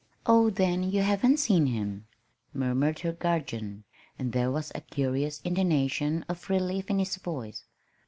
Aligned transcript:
"Oh, 0.25 0.49
then 0.49 0.81
you 0.81 1.03
haven't 1.03 1.37
seen 1.37 1.67
him," 1.67 2.07
murmured 2.55 3.01
her 3.01 3.11
guardian; 3.11 3.83
and 4.17 4.33
there 4.33 4.49
was 4.49 4.71
a 4.73 4.81
curious 4.81 5.39
intonation 5.41 6.25
of 6.27 6.49
relief 6.49 6.89
in 6.89 6.97
his 6.97 7.17
voice. 7.17 7.65